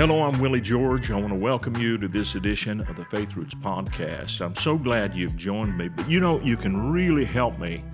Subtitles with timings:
[0.00, 1.10] Hello, I'm Willie George.
[1.10, 4.40] I want to welcome you to this edition of the Faith Roots podcast.
[4.40, 7.84] I'm so glad you've joined me, but you know, you can really help me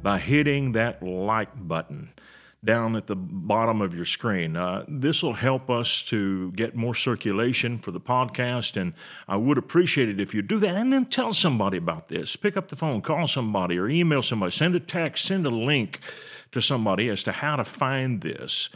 [0.00, 2.12] by hitting that like button
[2.64, 4.56] down at the bottom of your screen.
[4.56, 8.92] Uh, this will help us to get more circulation for the podcast, and
[9.26, 10.76] I would appreciate it if you do that.
[10.76, 12.36] And then tell somebody about this.
[12.36, 15.98] Pick up the phone, call somebody, or email somebody, send a text, send a link
[16.52, 18.68] to somebody as to how to find this.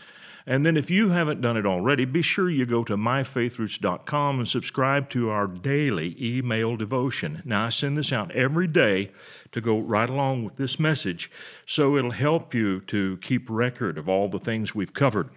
[0.47, 4.49] And then if you haven't done it already, be sure you go to myfaithroots.com and
[4.49, 7.43] subscribe to our daily email devotion.
[7.45, 9.13] Now, I send this out every day
[9.53, 11.31] to go right along with this message,
[11.67, 15.31] so it'll help you to keep record of all the things we've covered.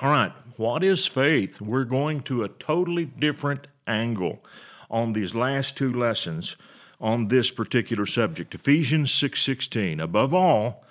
[0.00, 1.60] All right, what is faith?
[1.60, 4.44] We're going to a totally different angle
[4.90, 6.56] on these last two lessons
[7.00, 8.54] on this particular subject.
[8.54, 10.00] Ephesians 6:16.
[10.00, 10.84] Above all,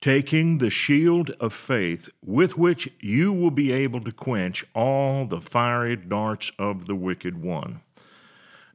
[0.00, 5.40] taking the shield of faith with which you will be able to quench all the
[5.40, 7.80] fiery darts of the wicked one.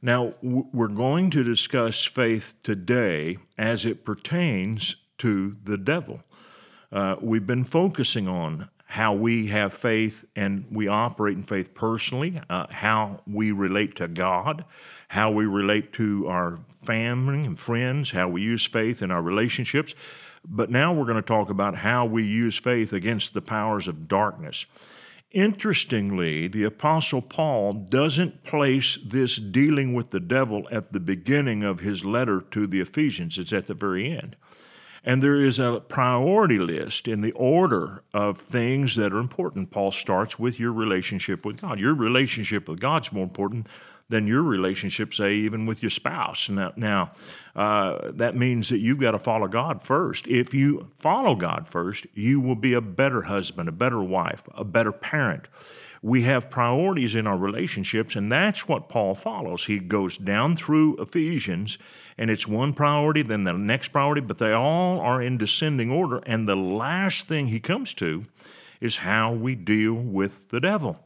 [0.04, 6.20] Now, we're going to discuss faith today as it pertains to the devil.
[6.90, 12.42] Uh, we've been focusing on how we have faith and we operate in faith personally,
[12.50, 14.66] uh, how we relate to God,
[15.08, 19.94] how we relate to our family and friends, how we use faith in our relationships.
[20.44, 24.08] But now we're going to talk about how we use faith against the powers of
[24.08, 24.66] darkness.
[25.30, 31.80] Interestingly, the Apostle Paul doesn't place this dealing with the devil at the beginning of
[31.80, 34.36] his letter to the Ephesians, it's at the very end.
[35.04, 39.70] And there is a priority list in the order of things that are important.
[39.70, 41.80] Paul starts with your relationship with God.
[41.80, 43.68] Your relationship with God's more important
[44.08, 46.48] than your relationship, say, even with your spouse.
[46.48, 47.12] Now, now
[47.56, 50.26] uh, that means that you've got to follow God first.
[50.26, 54.64] If you follow God first, you will be a better husband, a better wife, a
[54.64, 55.48] better parent.
[56.04, 59.66] We have priorities in our relationships, and that's what Paul follows.
[59.66, 61.78] He goes down through Ephesians,
[62.18, 66.20] and it's one priority, then the next priority, but they all are in descending order.
[66.26, 68.26] And the last thing he comes to
[68.80, 70.98] is how we deal with the devil.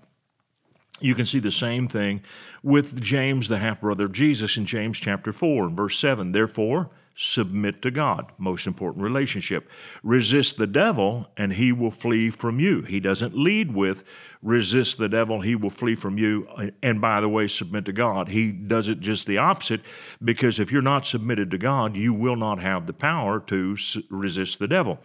[1.00, 2.22] You can see the same thing
[2.62, 6.32] with James, the half brother of Jesus, in James chapter 4, and verse 7.
[6.32, 8.32] Therefore, submit to God.
[8.38, 9.68] Most important relationship.
[10.02, 12.82] Resist the devil, and he will flee from you.
[12.82, 14.04] He doesn't lead with
[14.46, 16.48] resist the devil, he will flee from you.
[16.82, 18.28] And by the way, submit to God.
[18.28, 19.80] He does it just the opposite
[20.24, 23.76] because if you're not submitted to God, you will not have the power to
[24.08, 25.00] resist the devil.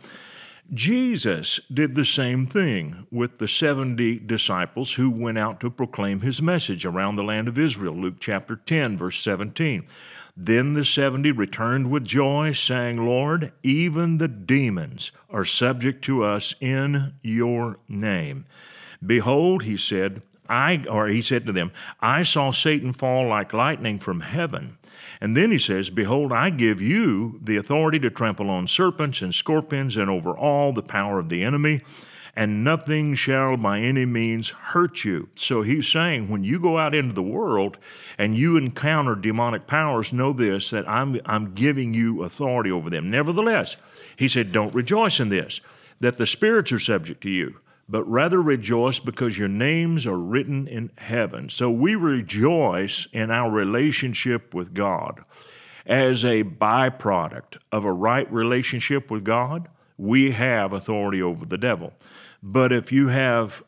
[0.73, 6.41] Jesus did the same thing with the 70 disciples who went out to proclaim his
[6.41, 7.94] message around the land of Israel.
[7.94, 9.85] Luke chapter 10, verse 17.
[10.38, 16.55] Then the 70 returned with joy, saying, Lord, even the demons are subject to us
[16.61, 18.45] in your name.
[19.05, 23.99] Behold, he said, I, or he said to them, I saw Satan fall like lightning
[23.99, 24.78] from heaven.
[25.19, 29.34] And then he says, Behold, I give you the authority to trample on serpents and
[29.34, 31.81] scorpions and over all the power of the enemy,
[32.35, 35.29] and nothing shall by any means hurt you.
[35.35, 37.78] So he's saying, when you go out into the world
[38.17, 43.11] and you encounter demonic powers, know this, that I'm, I'm giving you authority over them.
[43.11, 43.75] Nevertheless,
[44.16, 45.59] he said, Don't rejoice in this,
[46.00, 50.68] that the spirits are subject to you but rather rejoice because your names are written
[50.68, 51.50] in heaven.
[51.50, 55.24] So we rejoice in our relationship with God.
[55.86, 61.94] As a byproduct of a right relationship with God, we have authority over the devil.
[62.41, 63.64] But if you have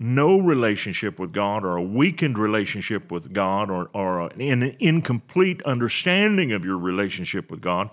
[0.00, 6.52] no relationship with God or a weakened relationship with God or, or an incomplete understanding
[6.52, 7.90] of your relationship with God,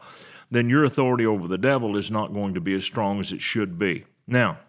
[0.52, 3.42] then your authority over the devil is not going to be as strong as it
[3.42, 4.06] should be.
[4.28, 4.60] Now,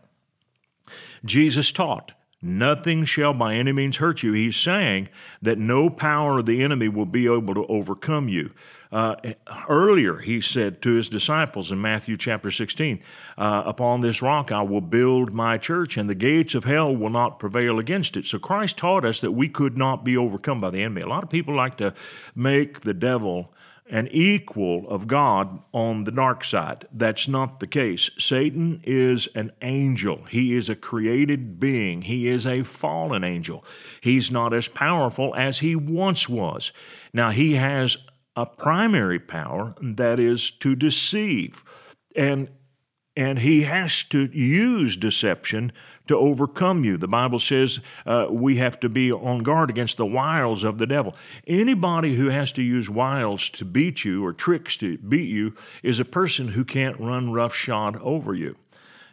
[1.24, 4.32] Jesus taught, Nothing shall by any means hurt you.
[4.32, 5.08] He's saying
[5.40, 8.52] that no power of the enemy will be able to overcome you.
[8.92, 9.16] Uh,
[9.68, 13.02] earlier, he said to his disciples in Matthew chapter 16,
[13.36, 17.10] uh, Upon this rock I will build my church, and the gates of hell will
[17.10, 18.26] not prevail against it.
[18.26, 21.00] So Christ taught us that we could not be overcome by the enemy.
[21.00, 21.94] A lot of people like to
[22.34, 23.52] make the devil
[23.88, 26.86] an equal of God on the dark side.
[26.92, 28.10] That's not the case.
[28.18, 33.64] Satan is an angel, he is a created being, he is a fallen angel.
[34.00, 36.72] He's not as powerful as he once was.
[37.12, 37.96] Now, he has
[38.34, 41.64] a primary power that is to deceive.
[42.14, 42.48] And
[43.16, 45.72] and he has to use deception
[46.06, 46.96] to overcome you.
[46.96, 50.86] The Bible says uh, we have to be on guard against the wiles of the
[50.86, 51.16] devil.
[51.46, 55.98] Anybody who has to use wiles to beat you or tricks to beat you is
[55.98, 58.56] a person who can't run roughshod over you.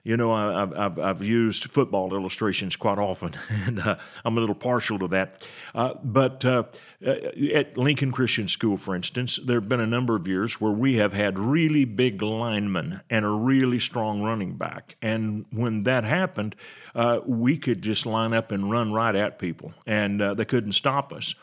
[0.06, 3.96] You know, I, have I've used football illustrations quite often, and uh,
[4.26, 5.48] I'm a little partial to that.
[5.74, 6.64] Uh, but uh,
[7.06, 7.12] uh,
[7.54, 10.96] at Lincoln Christian School, for instance, there have been a number of years where we
[10.96, 14.98] have had really big linemen and a really strong running back.
[15.02, 16.58] And when that happened,
[16.94, 20.74] uh, we could just line up and run right at people, and uh, they couldn't
[20.74, 21.34] stop us.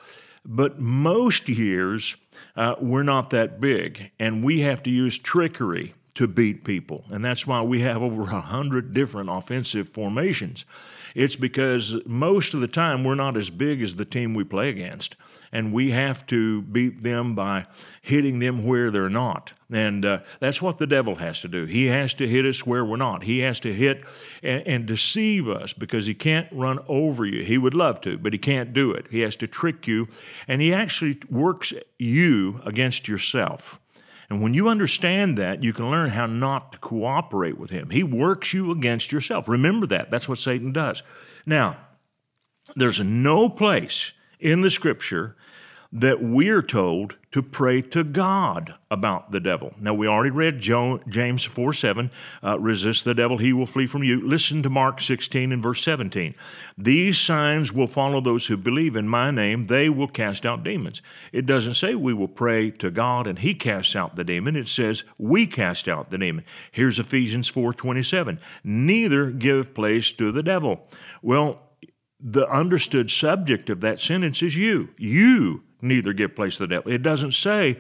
[0.45, 2.17] But most years,
[2.57, 7.03] we're not that big, and we have to use trickery to beat people.
[7.09, 10.67] And that's why we have over a hundred different offensive formations.
[11.15, 14.69] It's because most of the time we're not as big as the team we play
[14.69, 15.17] against.
[15.51, 17.65] And we have to beat them by
[18.03, 19.55] hitting them where they're not.
[19.73, 21.65] And uh, that's what the devil has to do.
[21.65, 23.23] He has to hit us where we're not.
[23.23, 24.05] He has to hit
[24.43, 27.43] and, and deceive us because he can't run over you.
[27.43, 29.07] He would love to, but he can't do it.
[29.11, 30.07] He has to trick you.
[30.47, 33.81] And he actually works you against yourself.
[34.31, 37.91] And when you understand that, you can learn how not to cooperate with him.
[37.91, 39.49] He works you against yourself.
[39.49, 40.11] Remember that.
[40.11, 41.03] That's what Satan does.
[41.44, 41.77] Now,
[42.77, 45.37] there's no place in the scripture
[45.93, 49.73] that we're told to pray to God about the devil.
[49.81, 52.11] Now, we already read James 4 7,
[52.45, 54.27] uh, resist the devil, he will flee from you.
[54.27, 56.35] Listen to Mark 16 and verse 17.
[56.79, 61.03] These signs will follow those who believe in my name, they will cast out demons.
[61.33, 64.69] It doesn't say we will pray to God and he casts out the demon, it
[64.69, 66.45] says we cast out the demon.
[66.71, 68.39] Here's Ephesians 4 27.
[68.63, 70.87] Neither give place to the devil.
[71.21, 71.63] Well,
[72.21, 74.91] the understood subject of that sentence is you.
[74.97, 76.93] You neither give place to the devil.
[76.93, 77.79] It doesn't say,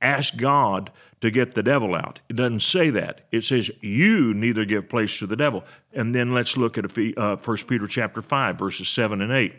[0.00, 2.20] ask God to get the devil out.
[2.28, 3.26] It doesn't say that.
[3.30, 5.64] It says, you neither give place to the devil.
[5.92, 6.86] And then let's look at
[7.18, 9.52] uh, 1 Peter chapter 5, verses 7 and 8.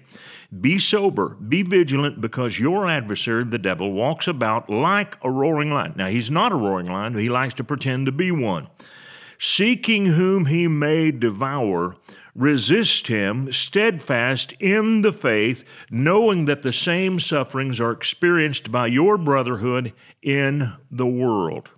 [0.59, 5.93] Be sober, be vigilant, because your adversary, the devil, walks about like a roaring lion.
[5.95, 8.67] Now, he's not a roaring lion, he likes to pretend to be one.
[9.37, 11.95] Seeking whom he may devour,
[12.35, 19.17] resist him steadfast in the faith, knowing that the same sufferings are experienced by your
[19.17, 21.69] brotherhood in the world.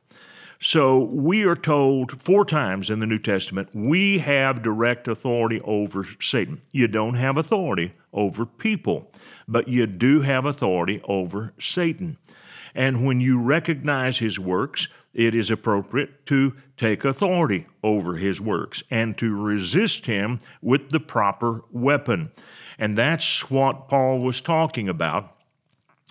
[0.59, 6.07] So we are told four times in the New Testament we have direct authority over
[6.21, 6.61] Satan.
[6.71, 9.11] You don't have authority over people,
[9.45, 12.17] but you do have authority over Satan.
[12.73, 18.83] And when you recognize his works, it is appropriate to take authority over his works
[18.89, 22.31] and to resist him with the proper weapon.
[22.79, 25.35] And that's what Paul was talking about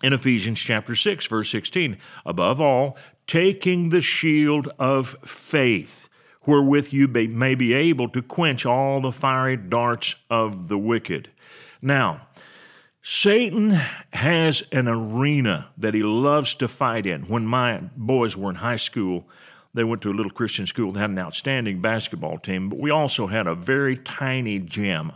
[0.03, 1.99] in Ephesians chapter 6 verse 16.
[2.25, 2.97] Above all,
[3.27, 6.09] taking the shield of faith,
[6.47, 11.31] wherewith you may be able to quench all the fiery darts of the wicked.
[11.81, 12.29] Now,
[13.05, 13.71] Satan
[14.13, 17.23] has an arena that he loves to fight in.
[17.23, 19.25] When my boys were in high school,
[19.75, 22.91] they went to a little Christian school that had an outstanding basketball team, but we
[22.91, 25.11] also had a very tiny gym.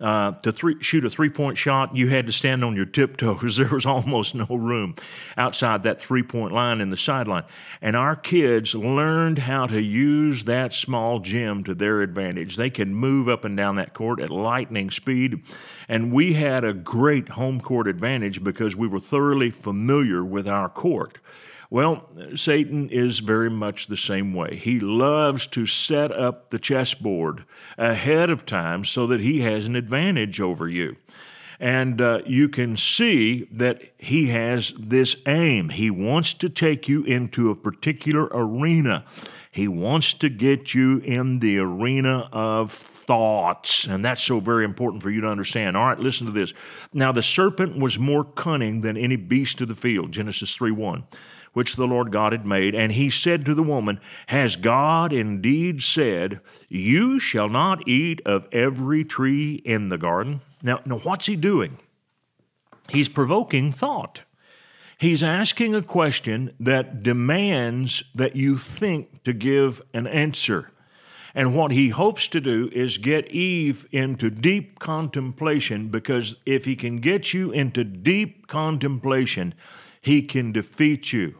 [0.00, 3.58] Uh, to three, shoot a three point shot, you had to stand on your tiptoes.
[3.68, 4.94] There was almost no room
[5.36, 7.42] outside that three point line in the sideline.
[7.82, 12.56] And our kids learned how to use that small gym to their advantage.
[12.56, 15.42] They could move up and down that court at lightning speed.
[15.88, 20.68] And we had a great home court advantage because we were thoroughly familiar with our
[20.68, 21.18] court.
[21.70, 24.56] Well, Satan is very much the same way.
[24.56, 27.44] He loves to set up the chessboard
[27.76, 30.96] ahead of time so that he has an advantage over you.
[31.60, 35.70] And uh, you can see that he has this aim.
[35.70, 39.04] He wants to take you into a particular arena.
[39.58, 43.88] He wants to get you in the arena of thoughts.
[43.88, 45.76] And that's so very important for you to understand.
[45.76, 46.52] All right, listen to this.
[46.92, 51.04] Now, the serpent was more cunning than any beast of the field, Genesis 3 1
[51.54, 52.76] which the Lord God had made.
[52.76, 53.98] And he said to the woman,
[54.28, 60.40] Has God indeed said, You shall not eat of every tree in the garden?
[60.62, 61.78] Now, now what's he doing?
[62.90, 64.20] He's provoking thought.
[64.98, 70.72] He's asking a question that demands that you think to give an answer.
[71.36, 76.74] And what he hopes to do is get Eve into deep contemplation because if he
[76.74, 79.54] can get you into deep contemplation,
[80.00, 81.38] he can defeat you.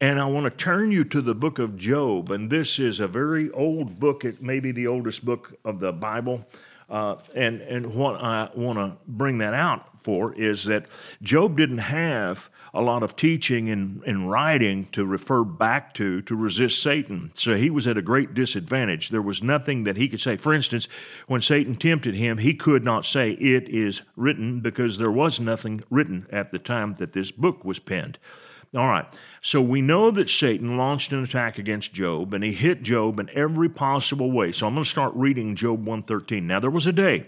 [0.00, 2.30] And I want to turn you to the book of Job.
[2.30, 4.24] And this is a very old book.
[4.24, 6.46] It may be the oldest book of the Bible.
[6.88, 10.86] Uh, and, and what I want to bring that out for is that
[11.22, 16.36] Job didn't have a lot of teaching and, and writing to refer back to to
[16.36, 17.32] resist Satan.
[17.34, 19.08] So he was at a great disadvantage.
[19.08, 20.36] There was nothing that he could say.
[20.36, 20.88] For instance,
[21.26, 25.82] when Satan tempted him, he could not say, It is written, because there was nothing
[25.88, 28.18] written at the time that this book was penned.
[28.74, 29.06] All right.
[29.40, 33.30] So we know that Satan launched an attack against Job and he hit Job in
[33.30, 34.50] every possible way.
[34.50, 36.46] So I'm going to start reading Job 113.
[36.46, 37.26] Now there was a day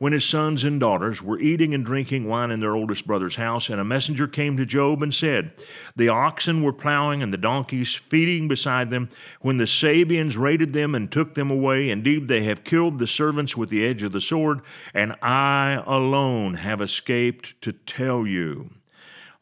[0.00, 3.68] when his sons and daughters were eating and drinking wine in their oldest brother's house,
[3.68, 5.52] and a messenger came to Job and said,
[5.94, 9.10] The oxen were plowing and the donkeys feeding beside them,
[9.42, 11.90] when the Sabeans raided them and took them away.
[11.90, 14.62] Indeed, they have killed the servants with the edge of the sword,
[14.94, 18.70] and I alone have escaped to tell you.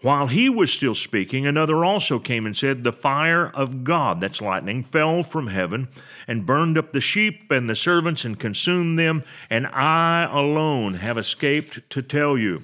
[0.01, 4.41] While he was still speaking, another also came and said, The fire of God, that's
[4.41, 5.89] lightning, fell from heaven
[6.29, 11.19] and burned up the sheep and the servants and consumed them, and I alone have
[11.19, 12.63] escaped to tell you.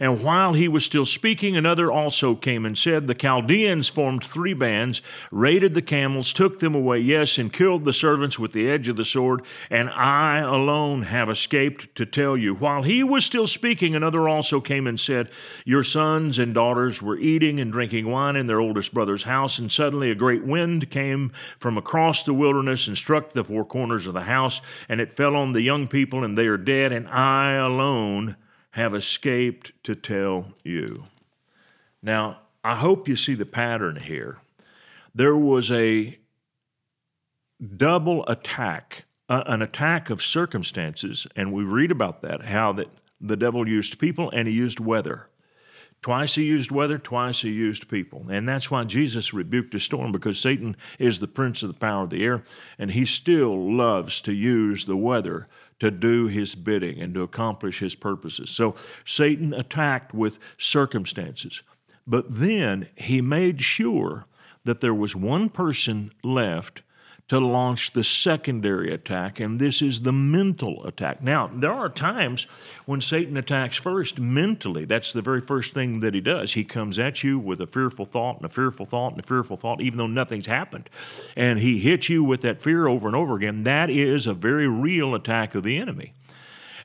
[0.00, 4.54] And while he was still speaking, another also came and said, The Chaldeans formed three
[4.54, 8.88] bands, raided the camels, took them away, yes, and killed the servants with the edge
[8.88, 12.54] of the sword, and I alone have escaped to tell you.
[12.54, 15.30] While he was still speaking, another also came and said,
[15.64, 19.70] Your sons and daughters were eating and drinking wine in their oldest brother's house, and
[19.70, 24.14] suddenly a great wind came from across the wilderness and struck the four corners of
[24.14, 27.52] the house, and it fell on the young people, and they are dead, and I
[27.52, 28.36] alone
[28.74, 31.04] have escaped to tell you.
[32.02, 34.38] Now, I hope you see the pattern here.
[35.14, 36.18] There was a
[37.76, 42.88] double attack, uh, an attack of circumstances, and we read about that, how that
[43.20, 45.28] the devil used people and he used weather.
[46.04, 48.26] Twice he used weather, twice he used people.
[48.28, 52.04] And that's why Jesus rebuked the storm, because Satan is the prince of the power
[52.04, 52.42] of the air,
[52.78, 55.48] and he still loves to use the weather
[55.80, 58.50] to do his bidding and to accomplish his purposes.
[58.50, 58.74] So
[59.06, 61.62] Satan attacked with circumstances.
[62.06, 64.26] But then he made sure
[64.64, 66.82] that there was one person left
[67.28, 71.22] to launch the secondary attack, and this is the mental attack.
[71.22, 72.46] Now, there are times
[72.84, 74.84] when Satan attacks first mentally.
[74.84, 76.52] That's the very first thing that he does.
[76.52, 79.56] He comes at you with a fearful thought and a fearful thought and a fearful
[79.56, 80.90] thought, even though nothing's happened.
[81.34, 83.62] And he hits you with that fear over and over again.
[83.62, 86.12] That is a very real attack of the enemy.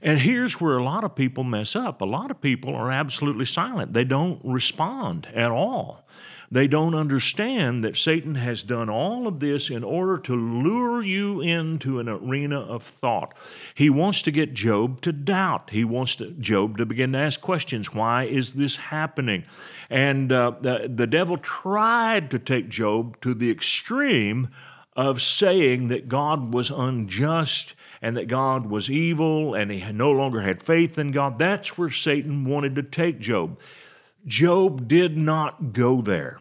[0.01, 2.00] And here's where a lot of people mess up.
[2.00, 6.05] A lot of people are absolutely silent, they don't respond at all.
[6.51, 11.41] They don't understand that Satan has done all of this in order to lure you
[11.41, 13.36] into an arena of thought.
[13.75, 15.70] He wants to get Job to doubt.
[15.70, 17.94] He wants to, Job to begin to ask questions.
[17.94, 19.44] Why is this happening?
[19.91, 24.50] And uh, the, the devil tried to take Job to the extreme
[24.96, 30.41] of saying that God was unjust and that God was evil and he no longer
[30.41, 31.38] had faith in God.
[31.38, 33.60] That's where Satan wanted to take Job.
[34.26, 36.40] Job did not go there.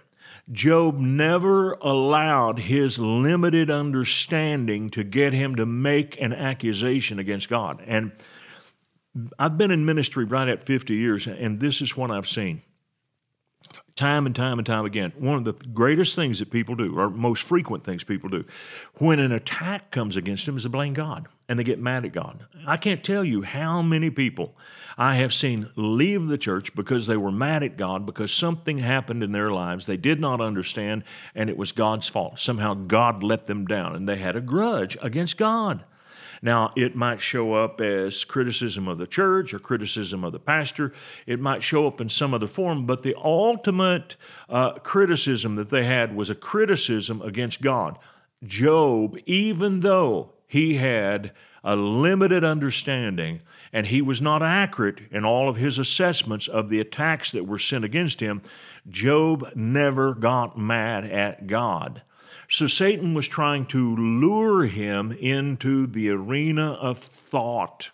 [0.50, 7.82] Job never allowed his limited understanding to get him to make an accusation against God.
[7.86, 8.12] And
[9.38, 12.62] I've been in ministry right at 50 years, and this is what I've seen
[13.98, 15.12] time and time and time again.
[15.18, 18.44] One of the greatest things that people do, or most frequent things people do,
[18.94, 22.12] when an attack comes against them is to blame God and they get mad at
[22.12, 22.46] God.
[22.66, 24.56] I can't tell you how many people
[24.96, 29.22] I have seen leave the church because they were mad at God because something happened
[29.22, 31.02] in their lives they did not understand
[31.34, 32.38] and it was God's fault.
[32.38, 35.84] Somehow God let them down and they had a grudge against God.
[36.42, 40.92] Now, it might show up as criticism of the church or criticism of the pastor.
[41.26, 44.16] It might show up in some other form, but the ultimate
[44.48, 47.98] uh, criticism that they had was a criticism against God.
[48.44, 51.32] Job, even though he had
[51.64, 53.40] a limited understanding
[53.72, 57.58] and he was not accurate in all of his assessments of the attacks that were
[57.58, 58.40] sent against him,
[58.88, 62.02] Job never got mad at God.
[62.50, 67.90] So Satan was trying to lure him into the arena of thought.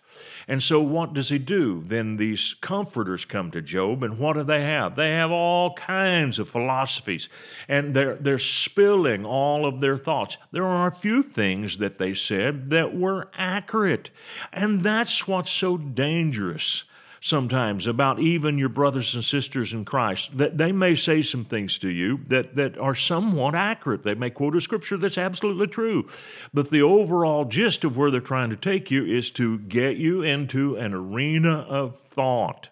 [0.47, 1.83] And so, what does he do?
[1.85, 4.95] Then these comforters come to Job, and what do they have?
[4.95, 7.27] They have all kinds of philosophies,
[7.67, 10.37] and they're, they're spilling all of their thoughts.
[10.51, 14.09] There are a few things that they said that were accurate,
[14.53, 16.85] and that's what's so dangerous
[17.25, 21.79] sometimes about even your brothers and sisters in Christ, that they may say some things
[21.79, 24.03] to you that, that are somewhat accurate.
[24.03, 26.07] They may quote a scripture that's absolutely true.
[26.53, 30.21] But the overall gist of where they're trying to take you is to get you
[30.21, 32.69] into an arena of thought.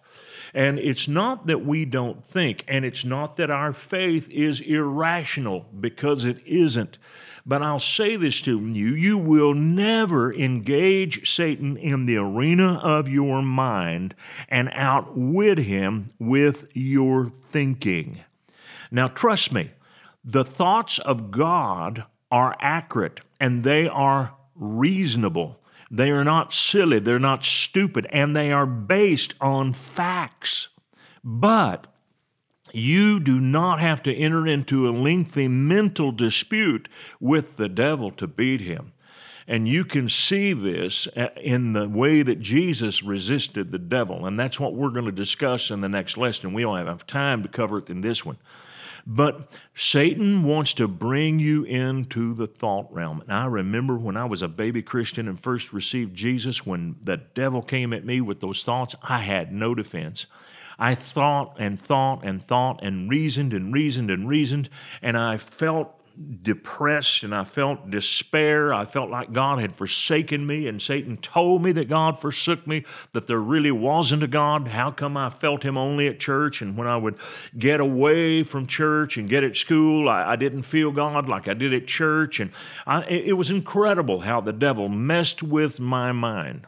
[0.54, 5.66] And it's not that we don't think, and it's not that our faith is irrational,
[5.80, 6.96] because it isn't.
[7.46, 13.08] But I'll say this to you you will never engage Satan in the arena of
[13.08, 14.14] your mind
[14.48, 18.20] and outwit him with your thinking.
[18.90, 19.72] Now, trust me,
[20.24, 25.60] the thoughts of God are accurate and they are reasonable.
[25.90, 30.70] They are not silly, they're not stupid, and they are based on facts.
[31.22, 31.93] But
[32.74, 36.88] You do not have to enter into a lengthy mental dispute
[37.20, 38.92] with the devil to beat him.
[39.46, 44.26] And you can see this uh, in the way that Jesus resisted the devil.
[44.26, 46.54] And that's what we're going to discuss in the next lesson.
[46.54, 48.38] We don't have enough time to cover it in this one.
[49.06, 53.20] But Satan wants to bring you into the thought realm.
[53.20, 57.18] And I remember when I was a baby Christian and first received Jesus, when the
[57.18, 60.24] devil came at me with those thoughts, I had no defense.
[60.78, 64.68] I thought and thought and thought and reasoned and reasoned and reasoned,
[65.02, 66.00] and I felt
[66.42, 68.72] depressed and I felt despair.
[68.72, 72.84] I felt like God had forsaken me, and Satan told me that God forsook me,
[73.12, 74.68] that there really wasn't a God.
[74.68, 76.62] How come I felt Him only at church?
[76.62, 77.16] And when I would
[77.58, 81.54] get away from church and get at school, I, I didn't feel God like I
[81.54, 82.40] did at church.
[82.40, 82.50] And
[82.86, 86.66] I, it was incredible how the devil messed with my mind.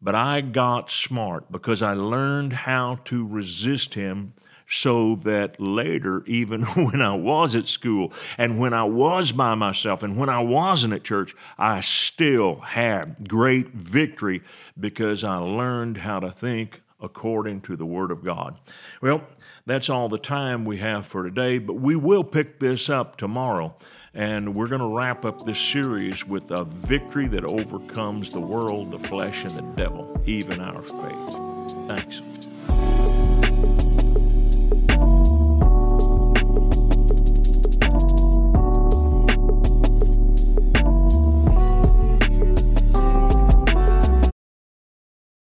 [0.00, 4.34] But I got smart because I learned how to resist him
[4.68, 10.02] so that later, even when I was at school and when I was by myself
[10.02, 14.42] and when I wasn't at church, I still had great victory
[14.78, 18.56] because I learned how to think according to the Word of God.
[19.02, 19.22] Well,
[19.66, 23.74] that's all the time we have for today, but we will pick this up tomorrow.
[24.14, 28.90] And we're going to wrap up this series with a victory that overcomes the world,
[28.90, 31.86] the flesh, and the devil, even our faith.
[31.86, 32.22] Thanks.